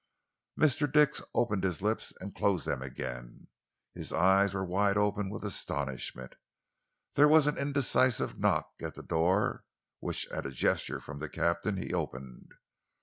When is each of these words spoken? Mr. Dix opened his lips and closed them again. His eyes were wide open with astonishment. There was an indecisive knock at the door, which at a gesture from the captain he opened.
Mr. 0.59 0.91
Dix 0.91 1.21
opened 1.35 1.63
his 1.63 1.83
lips 1.83 2.11
and 2.19 2.33
closed 2.33 2.65
them 2.65 2.81
again. 2.81 3.45
His 3.93 4.11
eyes 4.11 4.51
were 4.55 4.65
wide 4.65 4.97
open 4.97 5.29
with 5.29 5.43
astonishment. 5.43 6.33
There 7.13 7.27
was 7.27 7.45
an 7.45 7.59
indecisive 7.59 8.39
knock 8.39 8.71
at 8.81 8.95
the 8.95 9.03
door, 9.03 9.63
which 9.99 10.27
at 10.29 10.47
a 10.47 10.51
gesture 10.51 10.99
from 10.99 11.19
the 11.19 11.29
captain 11.29 11.77
he 11.77 11.93
opened. 11.93 12.49